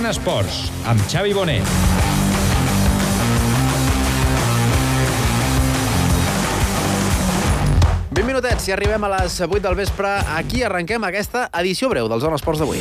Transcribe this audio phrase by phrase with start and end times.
[0.00, 1.66] Zona Esports, amb Xavi Bonet.
[8.08, 12.24] Vint minutets, si arribem a les 8 del vespre, aquí arrenquem aquesta edició breu del
[12.24, 12.80] Zona Esports d'avui.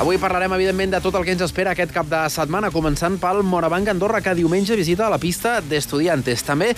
[0.00, 3.42] Avui parlarem, evidentment, de tot el que ens espera aquest cap de setmana, començant pel
[3.44, 6.40] Morabanc Andorra, que diumenge visita la pista d'Estudiantes.
[6.40, 6.70] També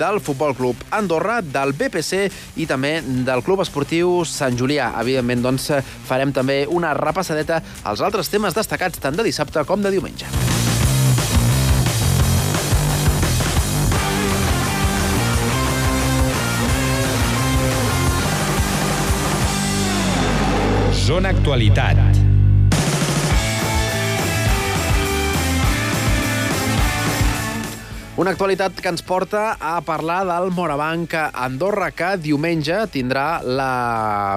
[0.00, 2.22] del Futbol Club Andorra, del BPC
[2.56, 4.94] i també del Club Esportiu Sant Julià.
[5.02, 5.68] Evidentment, doncs,
[6.08, 10.24] farem també una repassadeta als altres temes destacats tant de dissabte com de diumenge.
[21.04, 22.29] Zona Actualitat.
[28.20, 34.36] Una actualitat que ens porta a parlar del Morabanc Andorra, que diumenge tindrà la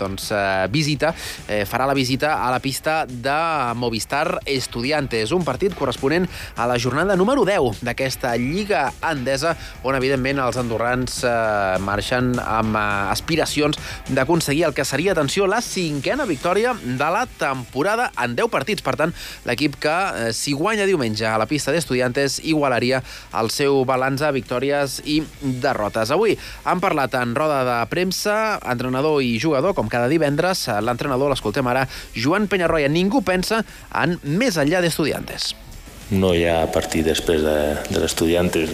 [0.00, 1.12] doncs, eh, visita,
[1.46, 3.36] eh, farà la visita a la pista de
[3.78, 9.54] Movistar Estudiantes, un partit corresponent a la jornada número 10 d'aquesta Lliga Endesa,
[9.84, 12.82] on evidentment els andorrans eh, marxen amb eh,
[13.14, 18.82] aspiracions d'aconseguir el que seria, atenció, la cinquena victòria de la temporada en 10 partits.
[18.82, 19.14] Per tant,
[19.46, 23.04] l'equip que, eh, si guanya diumenge a la pista d'Estudiantes, igualaria
[23.40, 26.12] el seu balanç de victòries i derrotes.
[26.14, 30.66] Avui han parlat en roda de premsa, entrenador i jugador, com cada divendres.
[30.82, 32.90] L'entrenador, l'escoltem ara, Joan Penyarroia.
[32.90, 33.62] Ningú pensa
[34.02, 35.54] en més enllà d'estudiantes.
[36.10, 38.72] No hi ha partit després de, de l'estudiantes.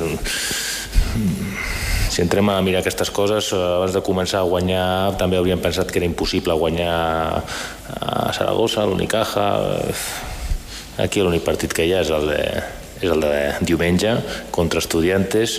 [2.16, 6.00] Si entrem a mirar aquestes coses, abans de començar a guanyar, també hauríem pensat que
[6.00, 6.96] era impossible guanyar
[8.00, 9.50] a Saragossa, l'Unicaja...
[10.96, 12.38] Aquí l'únic partit que hi ha és el de,
[13.00, 14.16] és el de diumenge
[14.54, 15.58] contra estudiantes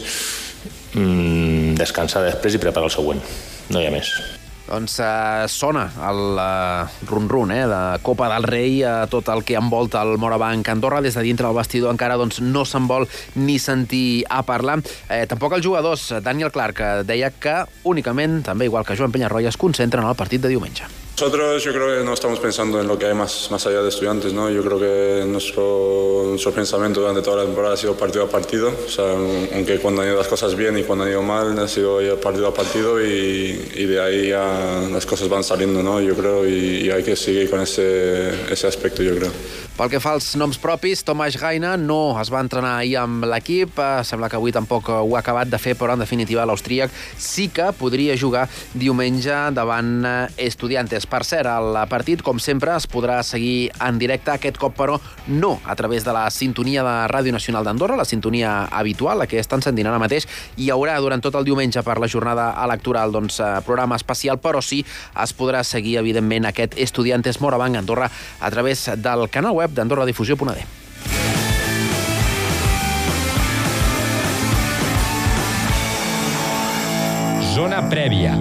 [0.94, 3.24] mm, descansar després i preparar el següent
[3.70, 4.12] no hi ha més
[4.68, 9.56] doncs eh, sona el eh, run-run eh, de Copa del Rei, eh, tot el que
[9.56, 11.02] envolta el Morabanc Andorra.
[11.02, 13.08] Des de dintre del vestidor encara doncs, no se'n vol
[13.40, 14.82] ni sentir a parlar.
[15.08, 19.56] Eh, tampoc els jugadors, Daniel Clark, eh, deia que únicament, també igual que Joan Penyarroia,
[19.56, 21.07] es concentren en el partit de diumenge.
[21.20, 23.90] Nosotros yo creo que no estamos pensando en lo que hay más, más allá de
[23.90, 24.52] estudiantes, ¿no?
[24.52, 28.72] Yo creo que nuestro, nuestro pensamiento durante toda la temporada ha sido partido a partido,
[28.86, 29.14] o sea,
[29.56, 32.46] aunque cuando han ido las cosas bien y cuando han ido mal ha sido partido
[32.46, 36.00] a partido y, y de ahí ya las cosas van saliendo, ¿no?
[36.00, 39.32] Yo creo, y, y hay que seguir con ese, ese aspecto, yo creo.
[39.78, 43.76] Pel que fa als noms propis, Tomàs Gaina no es va entrenar ahir amb l'equip,
[43.78, 46.90] eh, sembla que avui tampoc ho ha acabat de fer, però en definitiva l'Austríac
[47.22, 51.06] sí que podria jugar diumenge davant eh, Estudiantes.
[51.06, 54.96] Per cert, el partit, com sempre, es podrà seguir en directe, aquest cop però
[55.28, 59.38] no a través de la sintonia de Ràdio Nacional d'Andorra, la sintonia habitual, la que
[59.38, 60.26] estan sentint ara mateix.
[60.58, 64.58] Hi haurà durant tot el diumenge per la jornada electoral doncs, eh, programa especial, però
[64.58, 64.82] sí
[65.14, 68.10] es podrà seguir, evidentment, aquest Estudiantes Morabanc Andorra
[68.42, 70.64] a través del canal web web d'AndorraDifusió.d.
[77.58, 78.36] Zona prèvia.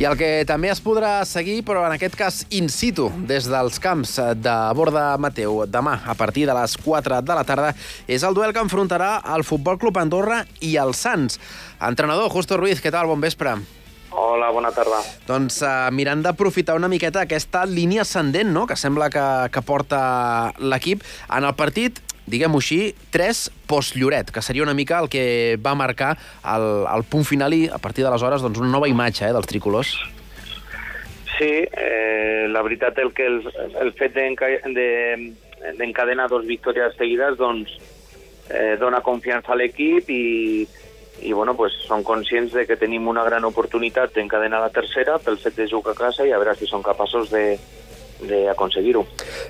[0.00, 3.76] I el que també es podrà seguir, però en aquest cas in situ, des dels
[3.82, 7.74] camps de Borda Mateu, demà a partir de les 4 de la tarda,
[8.08, 11.36] és el duel que enfrontarà el Futbol Club Andorra i el Sants.
[11.84, 13.12] Entrenador, Justo Ruiz, què tal?
[13.12, 13.58] Bon vespre.
[14.10, 14.98] Hola, bona tarda.
[15.28, 18.66] Doncs uh, mirant d'aprofitar una miqueta aquesta línia ascendent no?
[18.66, 22.00] que sembla que, que porta l'equip en el partit
[22.30, 26.16] diguem-ho així, 3 post-Lloret, que seria una mica el que va marcar
[26.54, 29.96] el, el punt final i, a partir d'aleshores, doncs, una nova imatge eh, dels tricolors.
[31.36, 33.40] Sí, eh, la veritat el que el,
[33.80, 37.72] el fet d'encadenar de, dos victòries seguides doncs,
[38.50, 40.66] eh, dona confiança a l'equip i,
[41.22, 45.38] i bueno, pues, som conscients de que tenim una gran oportunitat d'encadenar la tercera pel
[45.38, 47.58] fet de jugar a casa i a veure si som capaços de,
[48.22, 49.04] d'aconseguir-ho.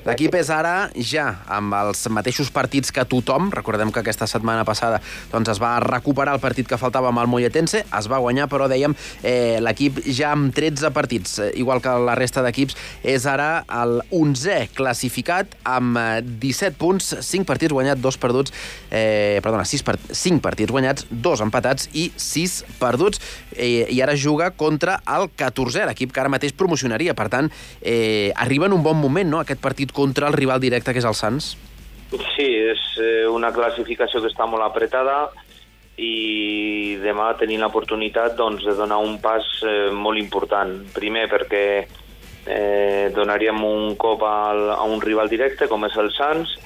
[0.07, 3.51] L'equip és ara ja amb els mateixos partits que tothom.
[3.55, 5.01] Recordem que aquesta setmana passada
[5.33, 8.69] doncs, es va recuperar el partit que faltava amb el Molletense, es va guanyar, però
[8.71, 13.65] dèiem eh, l'equip ja amb 13 partits, eh, igual que la resta d'equips, és ara
[13.83, 15.99] el 11è classificat amb
[16.41, 18.55] 17 eh, punts, 5 partits guanyats, 2 perduts,
[18.91, 23.21] eh, perdona, 6 part 5 partits guanyats, 2 empatats i 6 perduts,
[23.57, 27.15] eh, i ara juga contra el 14è, l'equip que ara mateix promocionaria.
[27.15, 27.51] Per tant,
[27.81, 31.01] eh, arriba arriba en un bon moment, no?, aquest partit contra el rival directe, que
[31.01, 31.55] és el Sants.
[32.11, 35.31] Sí, és eh, una classificació que està molt apretada
[35.97, 40.75] i demà tenim l'oportunitat doncs, de donar un pas eh, molt important.
[40.93, 46.59] Primer perquè eh, donaríem un cop al, a un rival directe com és el Sants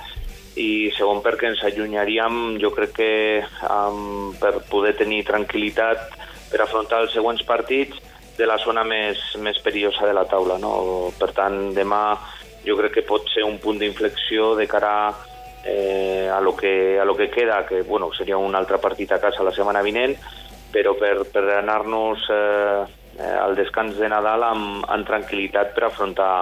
[0.59, 3.13] i segon perquè ens allunyaríem, jo crec que
[3.67, 6.15] um, per poder tenir tranquil·litat
[6.51, 7.99] per afrontar els següents partits
[8.39, 10.59] de la zona més, més perillosa de la taula.
[10.59, 11.13] No?
[11.19, 12.05] Per tant, demà
[12.65, 15.13] jo crec que pot ser un punt d'inflexió de cara
[15.65, 19.21] eh, a, lo que, a lo que queda, que bueno, seria un altre partit a
[19.21, 20.17] casa la setmana vinent,
[20.73, 22.85] però per, per anar-nos eh,
[23.19, 26.33] eh, al descans de Nadal amb, amb tranquil·litat per afrontar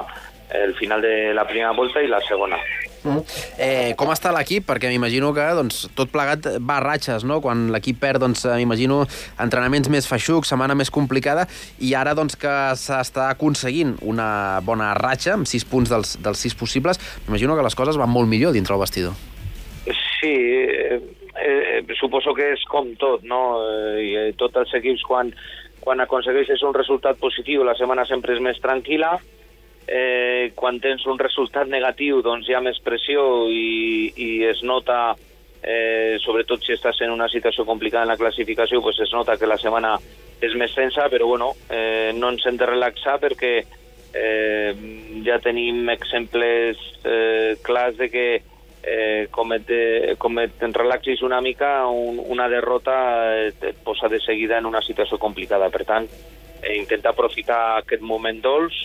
[0.53, 2.59] el final de la primera volta i la segona.
[3.03, 3.23] Mm.
[3.59, 4.67] Eh, com està l'equip?
[4.69, 7.41] Perquè m'imagino que doncs, tot plegat va a ratxes, no?
[7.45, 9.03] Quan l'equip perd, doncs, m'imagino
[9.43, 11.49] entrenaments més feixucs, setmana més complicada,
[11.83, 16.55] i ara doncs, que s'està aconseguint una bona ratxa, amb sis punts dels, dels sis
[16.59, 19.19] possibles, m'imagino que les coses van molt millor dintre el vestidor.
[20.23, 21.01] Sí, eh,
[21.43, 23.43] eh, suposo que és com tot, no?
[23.67, 25.33] Eh, eh, tots els equips, quan,
[25.83, 29.17] quan aconsegueixes un resultat positiu, la setmana sempre és més tranquil·la,
[29.87, 35.15] eh, quan tens un resultat negatiu doncs hi ha més pressió i, i es nota,
[35.63, 39.51] eh, sobretot si estàs en una situació complicada en la classificació, pues es nota que
[39.51, 39.97] la setmana
[40.43, 43.53] és més tensa, però bueno, eh, no ens hem de relaxar perquè
[44.13, 44.73] eh,
[45.25, 48.27] ja tenim exemples eh, clars de que
[48.83, 49.71] eh, com, et,
[50.19, 52.97] com et relaxis una mica, un, una derrota
[53.47, 55.71] et, et posa de seguida en una situació complicada.
[55.71, 56.09] Per tant,
[56.63, 58.83] eh, intenta aprofitar aquest moment dolç,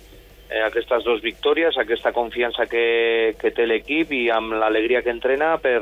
[0.50, 5.56] eh, aquestes dues victòries, aquesta confiança que, que té l'equip i amb l'alegria que entrena
[5.62, 5.82] per,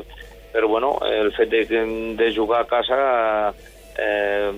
[0.52, 1.64] per bueno, el fet de,
[2.18, 3.00] de jugar a casa
[3.98, 4.52] eh,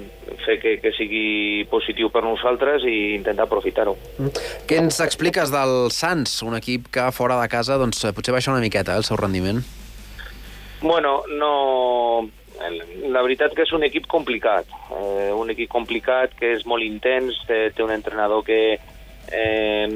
[0.44, 3.94] fer que, que sigui positiu per nosaltres i intentar aprofitar-ho.
[4.68, 8.64] Què ens expliques del Sants, un equip que fora de casa doncs, potser baixa una
[8.64, 9.62] miqueta eh, el seu rendiment?
[10.82, 12.28] Bueno, no...
[12.58, 17.36] La veritat que és un equip complicat, eh, un equip complicat que és molt intens,
[17.46, 18.80] té, té un entrenador que,
[19.30, 19.88] Eh,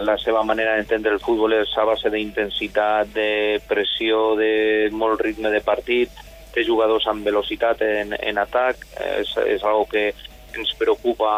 [0.00, 5.52] la seva manera d'entendre el futbol és a base d'intensitat, de pressió, de molt ritme
[5.52, 6.12] de partit,
[6.54, 8.86] té jugadors amb velocitat en, en atac,
[9.20, 10.08] és, és algo que
[10.56, 11.30] ens preocupa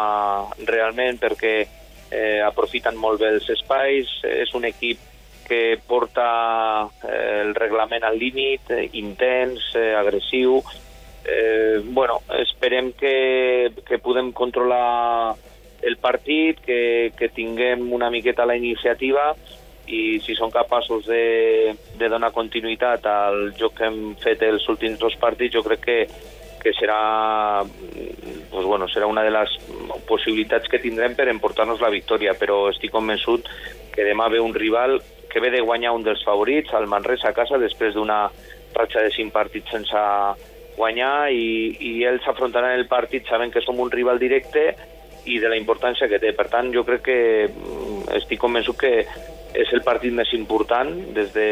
[0.67, 5.01] realment perquè eh, aprofiten molt bé els espais, és un equip
[5.49, 6.29] que porta
[7.03, 10.61] eh, el reglament al límit, eh, intens, eh, agressiu.
[11.25, 15.35] Eh, bueno, esperem que, que podem controlar
[15.81, 19.33] el partit, que, que tinguem una miqueta la iniciativa
[19.89, 24.99] i si són capaços de, de donar continuïtat al joc que hem fet els últims
[25.01, 25.97] dos partits, jo crec que,
[26.61, 27.63] que serà,
[28.51, 29.55] pues bueno, serà una de les
[30.07, 33.49] possibilitats que tindrem per emportar-nos la victòria, però estic convençut
[33.95, 34.99] que demà ve un rival
[35.29, 38.27] que ve de guanyar un dels favorits, el Manresa a casa, després d'una
[38.75, 40.05] ratxa de cinc partits sense
[40.77, 44.71] guanyar i, i ells afrontaran el partit sabent que som un rival directe
[45.25, 46.33] i de la importància que té.
[46.37, 47.19] Per tant, jo crec que
[47.49, 48.93] mm, estic convençut que
[49.59, 51.49] és el partit més important des de,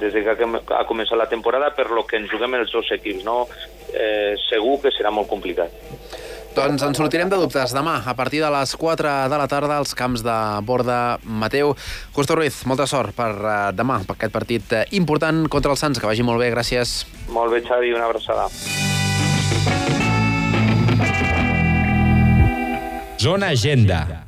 [0.00, 3.24] des de que ha començat la temporada per lo que ens juguem els dos equips.
[3.24, 3.46] No?
[3.90, 5.72] Eh, segur que serà molt complicat.
[6.50, 9.94] Doncs ens sortirem de dubtes demà, a partir de les 4 de la tarda, als
[9.94, 10.36] camps de
[10.66, 11.76] Borda Mateu.
[12.16, 16.02] Justo Ruiz, molta sort per uh, demà, per aquest partit uh, important contra els Sants.
[16.02, 17.04] Que vagi molt bé, gràcies.
[17.30, 18.50] Molt bé, Xavi, una abraçada.
[23.20, 24.24] Zona Agenda.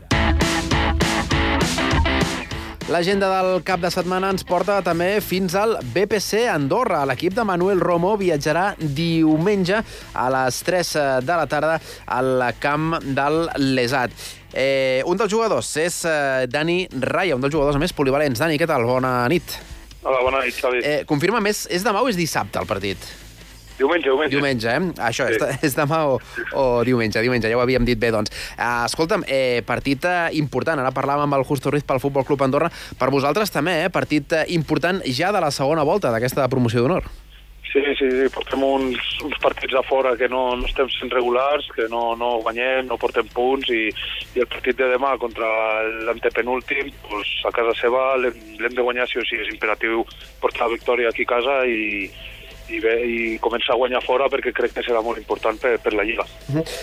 [2.92, 6.98] L'agenda del cap de setmana ens porta també fins al BPC Andorra.
[7.08, 10.92] L'equip de Manuel Romo viatjarà diumenge a les 3
[11.24, 13.46] de la tarda al camp del
[13.78, 14.12] Lesat.
[14.52, 18.44] Eh, un dels jugadors és eh, Dani Raya, un dels jugadors més polivalents.
[18.44, 18.84] Dani, què tal?
[18.84, 19.56] Bona nit.
[20.02, 20.84] Hola, bona nit, Xavi.
[20.84, 23.21] Eh, confirma més, és demà o és dissabte el partit?
[23.82, 24.36] Diumenge, diumenge.
[24.36, 24.92] Diumenge, eh?
[25.02, 25.38] Això, sí.
[25.40, 26.18] és, és demà o,
[26.54, 28.30] o diumenge, diumenge, ja ho havíem dit bé, doncs.
[28.54, 32.46] Uh, escolta'm, eh, partit uh, important, ara parlàvem amb el Justo Ruiz pel Futbol Club
[32.46, 33.90] Andorra, per vosaltres també, eh?
[33.90, 37.10] Partit uh, important ja de la segona volta d'aquesta promoció d'honor.
[37.72, 41.64] Sí, sí, sí, portem uns, uns partits a fora que no, no estem sent regulars,
[41.72, 43.86] que no, no guanyem, no portem punts i,
[44.36, 45.48] i el partit de demà contra
[46.04, 50.04] l'antepenúltim, pues, a casa seva l'hem de guanyar sí o sí, és imperatiu
[50.42, 52.10] portar la victòria aquí a casa i,
[52.68, 55.94] i, bé, i començar a guanyar fora perquè crec que serà molt important per, per
[55.96, 56.26] la Lliga.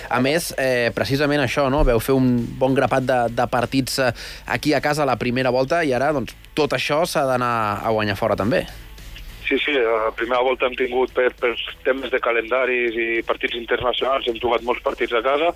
[0.10, 1.84] A més, eh, precisament això, no?
[1.88, 4.12] veu fer un bon grapat de, de partits eh,
[4.48, 7.96] aquí a casa a la primera volta i ara doncs, tot això s'ha d'anar a
[7.96, 8.66] guanyar fora també.
[9.50, 14.28] Sí, sí, la primera volta hem tingut per, per temes de calendaris i partits internacionals,
[14.30, 15.50] hem jugat molts partits a casa,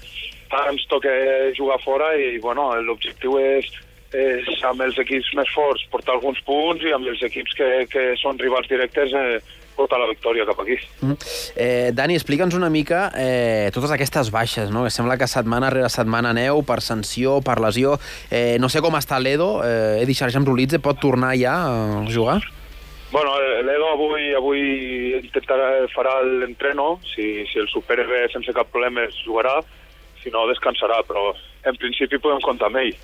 [0.50, 1.12] ara ens toca
[1.54, 3.70] jugar fora i bueno, l'objectiu és,
[4.18, 8.08] és amb els equips més forts portar alguns punts i amb els equips que, que
[8.22, 9.38] són rivals directes eh,
[9.76, 10.78] portar la victòria cap aquí.
[11.02, 11.18] Mm.
[11.56, 14.86] Eh, Dani, explica'ns una mica eh, totes aquestes baixes, no?
[14.86, 17.98] que sembla que setmana rere setmana aneu per sanció, per lesió.
[18.32, 22.42] Eh, no sé com està l'Edo, eh, Edi Xarjam Rulitze pot tornar ja a jugar?
[23.14, 24.62] Bueno, l'Edo avui, avui
[25.20, 29.60] intentarà, farà l'entreno, si, si el supera bé sense cap problema es jugarà,
[30.24, 31.28] si no descansarà, però
[31.70, 32.96] en principi podem comptar amb ell.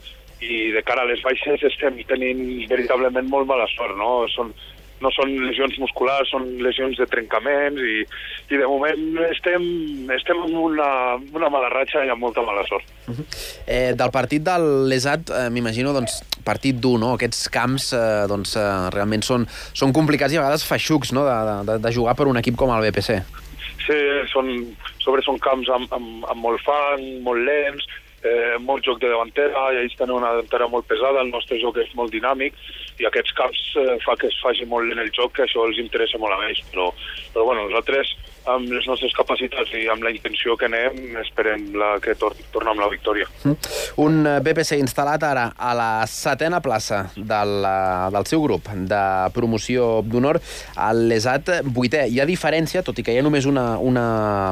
[0.42, 4.24] I de cara a les baixes estem tenint veritablement molt mala sort, no?
[4.34, 4.50] Són,
[5.04, 8.04] no són lesions musculars, són lesions de trencaments i,
[8.52, 9.64] i de moment estem,
[10.16, 10.90] estem en una,
[11.36, 12.86] una mala ratxa i amb molta mala sort.
[13.08, 13.26] Uh -huh.
[13.68, 17.14] eh, del partit del Lesat, eh, m'imagino, doncs, partit dur, no?
[17.14, 21.26] Aquests camps eh, doncs, eh, realment són, són complicats i a vegades feixucs no?
[21.26, 21.38] de,
[21.72, 23.24] de, de jugar per un equip com el BPC.
[23.88, 24.00] Sí,
[24.34, 27.86] són, sobre són camps amb, amb, amb molt fang, molt lents,
[28.24, 31.80] eh, molt joc de davantera, i ells tenen una davantera molt pesada, el nostre joc
[31.82, 32.58] és molt dinàmic,
[33.00, 35.80] i aquests camps eh, fa que es faci molt en el joc, que això els
[35.82, 36.90] interessa molt a ells, però,
[37.34, 38.16] però bueno, nosaltres
[38.56, 42.76] amb les nostres capacitats i amb la intenció que anem, esperem la, que tor tornem
[42.76, 43.28] amb la victòria.
[43.44, 43.56] Mm.
[44.06, 49.04] Un eh, BPC instal·lat ara a la setena plaça del, eh, del seu grup de
[49.36, 50.42] promoció d'honor,
[50.76, 52.06] al l'ESAT vuitè.
[52.10, 54.06] Hi ha diferència, tot i que hi ha només una, una,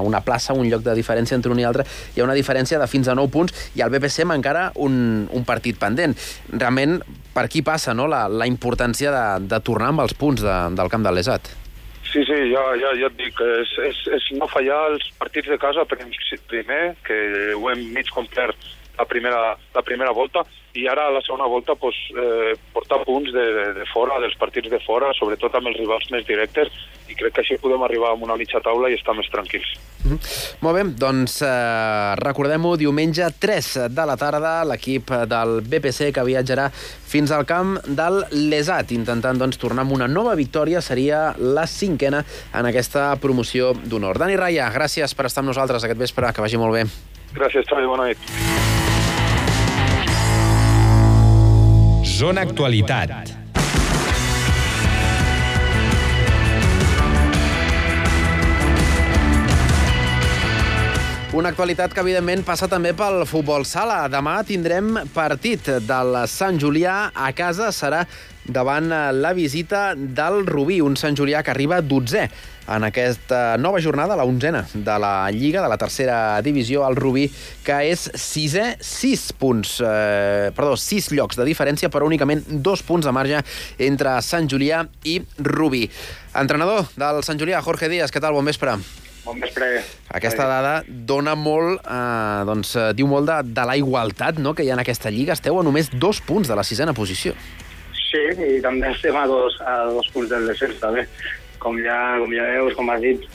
[0.06, 1.86] una plaça, un lloc de diferència entre un i altre,
[2.16, 5.46] hi ha una diferència de fins a 9 punts i el BPC encara un, un
[5.48, 6.16] partit pendent.
[6.52, 7.00] Realment,
[7.34, 8.08] per aquí passa no?
[8.10, 11.67] la, la importància de, de tornar amb els punts de, del camp de l'ESAT.
[12.08, 15.58] Sí, sí, ja, ja, ja et dic, és, és, és no fallar els partits de
[15.60, 17.18] casa primer, que
[17.56, 18.56] ho hem mig complert
[18.98, 23.32] la primera, la primera volta, i ara a la segona volta pues, eh, portar punts
[23.34, 26.74] de, de, de fora, dels partits de fora, sobretot amb els rivals més directes,
[27.08, 29.76] i crec que així podem arribar a una mitja taula i estar més tranquils.
[30.08, 30.58] Mm -hmm.
[30.62, 36.70] Molt bé, doncs eh, recordem-ho, diumenge 3 de la tarda, l'equip del BPC que viatjarà
[36.72, 42.24] fins al camp del Lesat, intentant doncs, tornar amb una nova victòria, seria la cinquena
[42.54, 44.18] en aquesta promoció d'honor.
[44.18, 46.86] Dani Raya, gràcies per estar amb nosaltres aquest vespre, que vagi molt bé.
[47.34, 48.18] Gràcies, Xavi, bona nit.
[52.18, 53.47] Zona Actualitat.
[61.38, 64.00] Una actualitat que, evidentment, passa també pel futbol sala.
[64.10, 67.68] Demà tindrem partit del Sant Julià a casa.
[67.70, 68.00] Serà
[68.50, 72.26] davant la visita del Rubí, un Sant Julià que arriba 12
[72.74, 77.30] en aquesta nova jornada, la onzena de la Lliga, de la tercera divisió, el Rubí,
[77.64, 83.06] que és sisè, sis punts, eh, perdó, sis llocs de diferència, però únicament dos punts
[83.06, 83.46] de marge
[83.78, 85.86] entre Sant Julià i Rubí.
[86.34, 88.34] Entrenador del Sant Julià, Jorge Díaz, què tal?
[88.34, 88.82] Bon vespre.
[89.28, 89.82] Bon vespre.
[90.16, 94.64] Aquesta dada dona molt, eh, doncs, eh, diu molt de, de la igualtat no?, que
[94.64, 95.36] hi ha en aquesta lliga.
[95.36, 97.34] Esteu a només dos punts de la sisena posició.
[98.08, 101.04] Sí, i també estem a dos, a dos punts del descens, també
[101.60, 103.26] com ja, com ja veus, com has dit,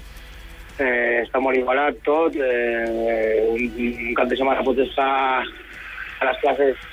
[0.79, 2.41] eh, està molt igualat tot.
[2.41, 5.11] Eh, un, un cap de setmana pots estar
[5.45, 6.89] a les classes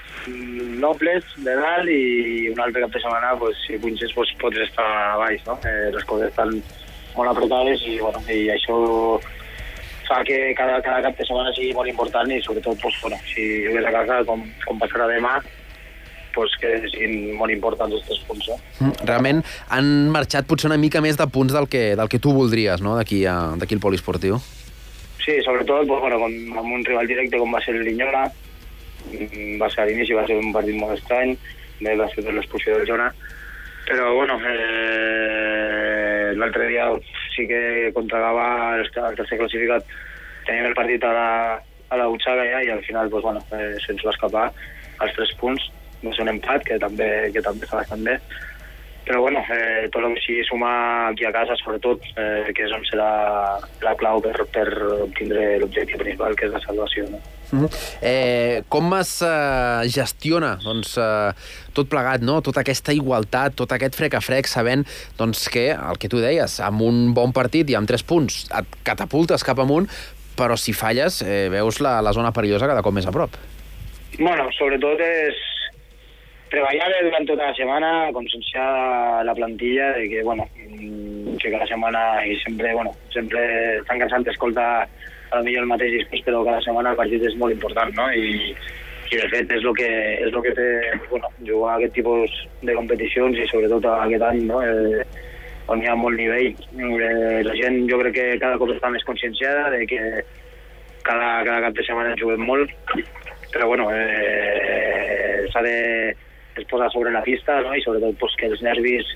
[0.83, 4.91] nobles de dalt i un altre cap de setmana, pues, si punxes, pues, pots estar
[5.13, 5.39] a baix.
[5.47, 5.55] No?
[5.63, 6.59] Eh, les coses estan
[7.19, 8.79] molt apretades i, bueno, i això
[10.09, 13.45] fa que cada, cada cap de setmana sigui molt important i sobretot pues, bueno, si
[13.67, 15.37] jugues a casa com, com passarà demà
[16.33, 18.49] pues, que siguin molt importants els tres punts.
[18.49, 18.59] Eh?
[18.79, 19.43] Mm, realment
[19.75, 22.95] han marxat potser una mica més de punts del que, del que tu voldries no?
[22.97, 24.39] d'aquí al poliesportiu.
[25.19, 28.25] Sí, sobretot pues, bueno, amb, amb un rival directe com va ser el Linyola,
[29.11, 31.35] mm, va ser a l'inici, va ser un partit molt estrany,
[31.85, 33.11] va ser l'expulsió del Jona,
[33.89, 35.38] però bueno, eh,
[36.39, 36.89] l'altre dia
[37.35, 39.97] sí que contra Gava, el, el tercer classificat,
[40.47, 41.31] teníem el partit a la,
[41.89, 44.47] a la butxaca ja i al final pues, bueno, eh, se'ns va escapar
[44.99, 45.69] els tres punts
[46.01, 48.15] no és un empat, que també, que també està bastant bé.
[49.07, 52.75] Però bueno, eh, tot el que sigui sumar aquí a casa, sobretot, eh, que és
[52.75, 53.09] on serà
[53.83, 54.67] la clau per, per
[55.07, 57.07] obtindre l'objectiu principal, que és la salvació.
[57.09, 57.21] No?
[57.51, 57.69] -hmm.
[58.01, 61.31] eh, com es eh, gestiona doncs, eh,
[61.73, 62.41] tot plegat, no?
[62.41, 64.85] tota aquesta igualtat, tot aquest frec a frec, sabent
[65.17, 68.65] doncs, que, el que tu deies, amb un bon partit i amb tres punts et
[68.83, 69.89] catapultes cap amunt,
[70.37, 73.35] però si falles eh, veus la, la zona perillosa cada cop més a prop.
[74.19, 75.35] Bueno, sobretot és
[76.49, 82.25] treballar durant tota la setmana, conscienciar la plantilla de que, bueno, mm, que cada setmana
[82.25, 83.41] i sempre, bueno, sempre
[83.87, 84.87] tan cansant escoltar
[85.31, 88.09] a millor el mateix discurs, però cada setmana el partit és molt important, no?
[88.11, 88.53] I,
[89.09, 89.89] i de fet és el que,
[90.27, 90.67] és el que té
[91.09, 94.61] bueno, jugar aquest tipus de competicions i sobretot aquest any, no?
[94.65, 95.03] Eh,
[95.69, 96.53] on hi ha molt nivell.
[96.77, 100.01] Eh, la gent jo crec que cada cop està més conscienciada de que
[101.05, 102.73] cada, cada cap de setmana juguem molt,
[103.53, 105.77] però bueno, eh, s'ha de
[106.59, 107.73] es posa sobre la pista no?
[107.75, 109.07] i sobretot pues, que els nervis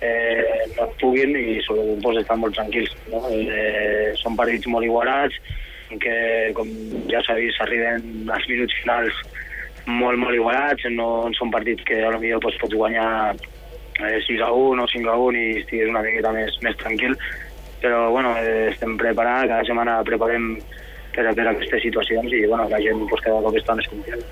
[0.00, 2.94] eh, no puguin i sobretot pues, estan molt tranquils.
[3.12, 3.22] No?
[3.30, 5.36] Eh, són partits molt igualats
[6.00, 6.16] que,
[6.54, 6.68] com
[7.10, 9.16] ja s'ha vist, arriben als minuts finals
[9.90, 14.84] molt, molt igualats, no són partits que potser pues, pots guanyar eh, 6 a 1
[14.84, 17.16] o 5 a 1 i estigués una miqueta més, més tranquil.
[17.80, 20.52] Però bueno, eh, estem preparats, cada setmana preparem
[21.14, 24.22] per, per aquestes situacions i bueno, la gent pues, cada cop està més confiant.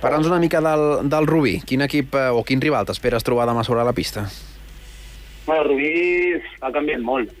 [0.00, 1.58] Parla'ns una mica del, del Rubí.
[1.66, 4.28] Quin equip eh, o quin rival t'esperes trobar demà sobre la pista?
[5.46, 7.32] Bueno, Rubí ha canviat molt.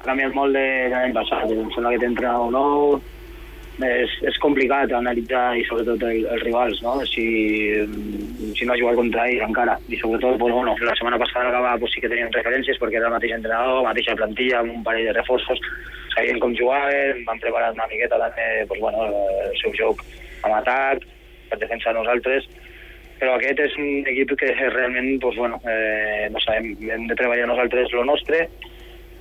[0.00, 1.50] Ha canviat molt de, l'any passat.
[1.50, 3.00] Em sembla que té entrenador nou,
[3.82, 6.98] és, és complicat analitzar i sobretot el, rivals, no?
[7.08, 7.26] Si,
[8.58, 9.78] si no ha jugat contra ells encara.
[9.88, 13.08] I sobretot, pues, bueno, la setmana passada acaba, pues, sí que tenien referències perquè era
[13.10, 15.62] el mateix entrenador, mateixa plantilla, amb un parell de reforços,
[16.14, 19.08] sabien com jugaven, van preparar una miqueta també pues, bueno,
[19.48, 20.04] el seu joc
[20.42, 21.06] amb atac,
[21.48, 22.48] per defensar nosaltres,
[23.22, 27.46] però aquest és un equip que realment, pues, bueno, eh, no sabem, hem de treballar
[27.46, 28.48] nosaltres lo nostre,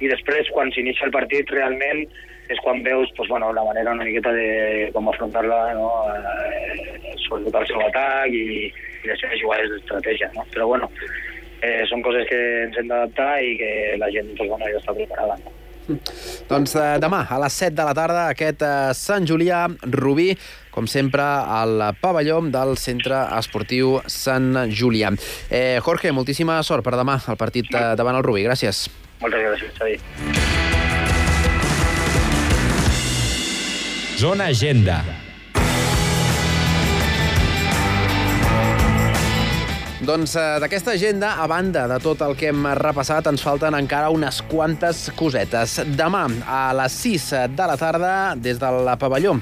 [0.01, 2.08] i després, quan s'inicia el partit, realment
[2.50, 5.91] és quan veus pues, bueno, la manera una miqueta de com afrontar-la, no?
[6.17, 10.31] eh, sobretot el seu atac i, i les seves jugades d'estratègia.
[10.34, 10.48] No?
[10.51, 10.89] Però bueno,
[11.62, 14.98] eh, són coses que ens hem d'adaptar i que la gent pues, bueno, ja està
[14.98, 15.38] preparada.
[15.46, 15.61] No?
[16.50, 20.31] Doncs eh, demà a les 7 de la tarda aquest eh, Sant Julià Rubí
[20.71, 25.12] com sempre, al pavelló del Centre Esportiu Sant Julià.
[25.50, 28.45] Eh, Jorge, moltíssima sort per demà al partit eh, davant el Rubí.
[28.48, 28.88] Gràcies.
[29.21, 30.00] Moltes gràcies, Xavi.
[34.21, 35.01] Zona Agenda.
[40.01, 44.10] Doncs eh, d'aquesta agenda, a banda de tot el que hem repassat, ens falten encara
[44.10, 45.75] unes quantes cosetes.
[45.93, 49.36] Demà, a les 6 de la tarda, des del pavelló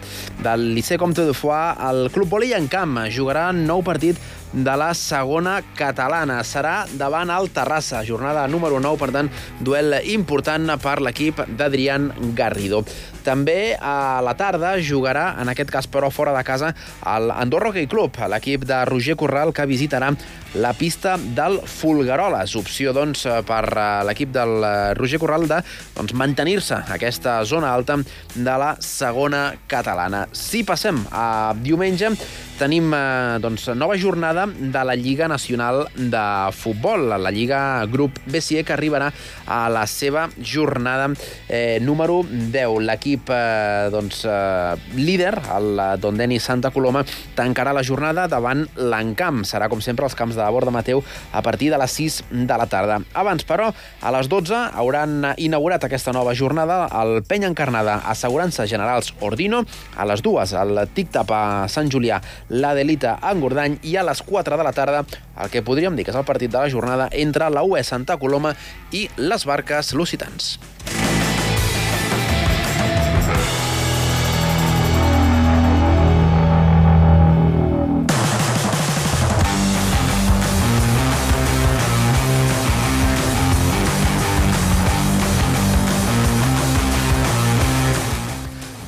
[0.44, 4.20] del Liceu Comte de Foix, el Club Voli en Camp jugarà nou partit
[4.54, 6.40] de la segona catalana.
[6.48, 9.30] Serà davant el Terrassa, jornada número 9, per tant,
[9.62, 12.84] duel important per l'equip d'Adrián Garrido.
[13.24, 16.72] També a la tarda jugarà, en aquest cas però fora de casa,
[17.16, 20.14] el Andorra Hockey Club, l'equip de Roger Corral que visitarà
[20.56, 22.56] la pista del Fulgaroles.
[22.58, 23.64] Opció, doncs, per
[24.08, 24.64] l'equip del
[24.98, 25.62] Roger Corral de
[25.98, 28.00] doncs, mantenir-se aquesta zona alta
[28.34, 30.26] de la segona catalana.
[30.34, 32.16] Si passem a diumenge,
[32.60, 38.64] tenim eh, doncs, nova jornada de la Lliga Nacional de Futbol, la Lliga Grup BCE,
[38.64, 39.12] que arribarà
[39.48, 41.10] a la seva jornada
[41.48, 42.80] eh, número 10.
[42.86, 47.04] L'equip eh, doncs, eh, líder, el Dondeni Santa Coloma,
[47.36, 49.44] tancarà la jornada davant l'Encamp.
[49.48, 52.70] Serà, com sempre, als camps de Borda Mateu a partir de les 6 de la
[52.70, 53.00] tarda.
[53.14, 53.72] Abans, però,
[54.02, 59.64] a les 12 hauran inaugurat aquesta nova jornada el Penya Encarnada Assegurances Generals Ordino,
[59.98, 64.22] a les dues el Tic-Tap a Sant Julià la Delita a Engordany i a les
[64.30, 65.04] 4 de la tarda
[65.42, 68.20] el que podríem dir que és el partit de la jornada entre la UE Santa
[68.22, 68.54] Coloma
[68.94, 70.58] i les Barques Lusitans.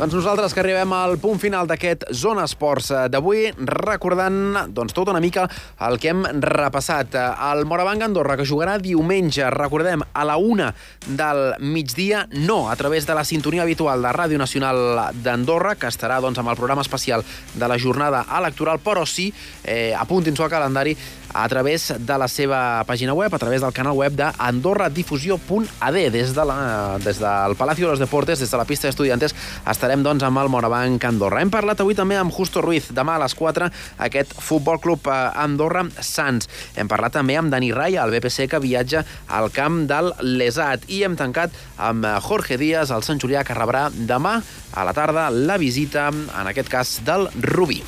[0.01, 5.11] Doncs nosaltres que arribem al punt final d'aquest Zona Esports eh, d'avui, recordant doncs, tot
[5.11, 5.43] una mica
[5.85, 7.13] el que hem repassat.
[7.51, 10.71] El Morabanc Andorra, que jugarà diumenge, recordem, a la una
[11.05, 16.17] del migdia, no a través de la sintonia habitual de Ràdio Nacional d'Andorra, que estarà
[16.17, 17.21] doncs, amb el programa especial
[17.53, 19.29] de la jornada electoral, però sí,
[19.61, 20.97] eh, apuntin-s'ho al calendari,
[21.33, 25.97] a través de la seva pàgina web, a través del canal web d'andorradifusió.ad.
[26.11, 29.35] Des, de la, des del Palacio de los Deportes, des de la pista d'estudiantes,
[29.67, 31.41] estarem doncs, amb el Morabanc Andorra.
[31.41, 33.69] Hem parlat avui també amb Justo Ruiz, demà a les 4,
[34.07, 36.49] aquest Futbol Club eh, Andorra Sants.
[36.75, 40.87] Hem parlat també amb Dani Raya, el BPC, que viatja al camp del Lesat.
[40.91, 44.39] I hem tancat amb Jorge Díaz, el Sant Julià, que rebrà demà
[44.73, 47.83] a la tarda la visita, en aquest cas, del Rubí.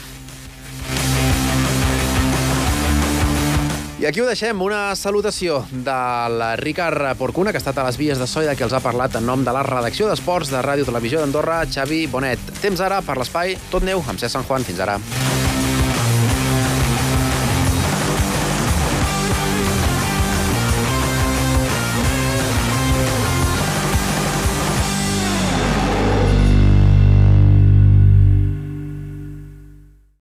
[4.04, 8.20] I aquí ho deixem, una salutació del Ricard Porcuna, que ha estat a les vies
[8.20, 11.24] de Soida, que els ha parlat en nom de la redacció d'Esports de Ràdio Televisió
[11.24, 12.52] d'Andorra, Xavi Bonet.
[12.60, 14.68] Temps ara per l'espai Tot Neu, amb Cesc Sant Juan.
[14.68, 15.00] Fins ara.